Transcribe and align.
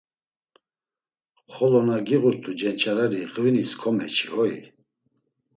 Xolo 1.51 1.79
na 1.87 1.97
giğurt̆u 2.07 2.51
cenç̌areri 2.59 3.21
ğvinis 3.33 3.71
komeçi 3.81 4.27
hoi? 4.33 4.55